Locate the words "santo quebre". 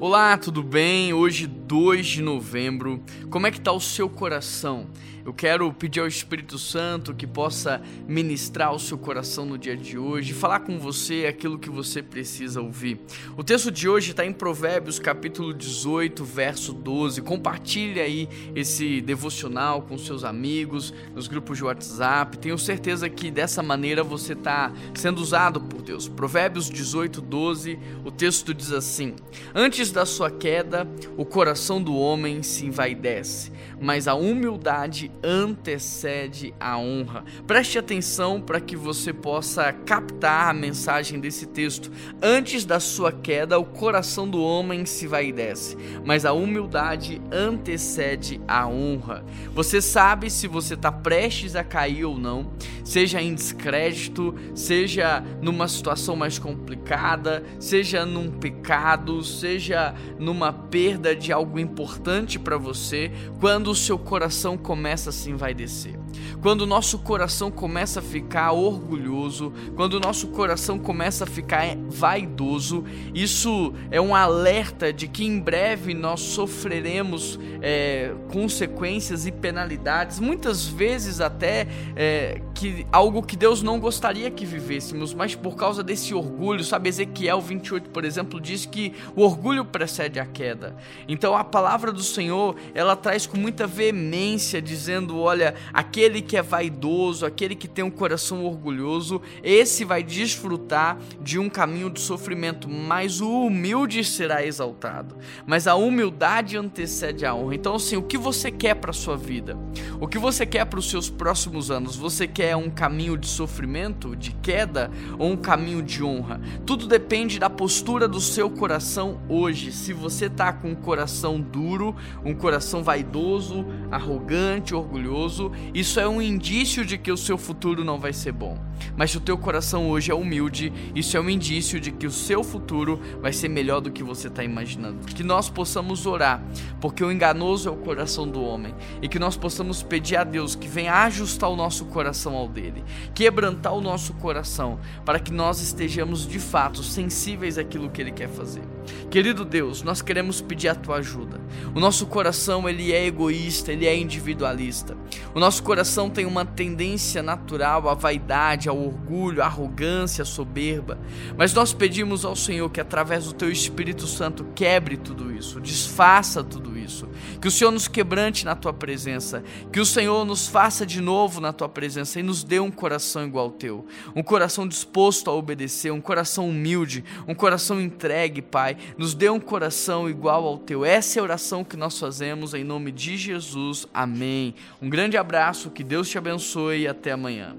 164.06-164.96